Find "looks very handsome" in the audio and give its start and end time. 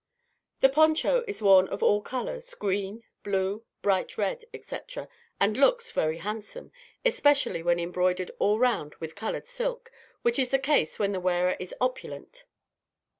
5.55-6.71